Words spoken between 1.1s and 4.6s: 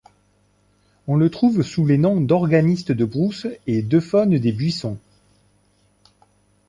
le trouve sous les noms d'Organiste de brousse et d'Euphone des